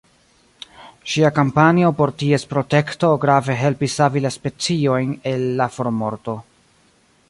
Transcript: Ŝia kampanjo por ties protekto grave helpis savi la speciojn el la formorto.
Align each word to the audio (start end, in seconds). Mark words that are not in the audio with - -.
Ŝia 1.15 1.29
kampanjo 1.35 1.91
por 1.99 2.13
ties 2.23 2.47
protekto 2.55 3.13
grave 3.27 3.59
helpis 3.63 4.01
savi 4.01 4.27
la 4.27 4.35
speciojn 4.41 5.17
el 5.35 5.49
la 5.63 5.71
formorto. 5.79 6.41